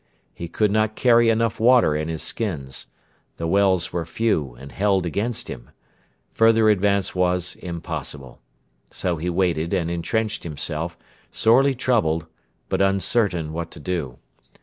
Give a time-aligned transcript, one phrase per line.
[0.33, 2.87] He could not carry enough water in his skins.
[3.37, 5.69] The wells were few, and held against him.
[6.33, 8.41] Further advance was impossible.
[8.89, 10.97] So he waited and entrenched himself,
[11.31, 12.25] sorely troubled,
[12.67, 14.17] but uncertain what to do.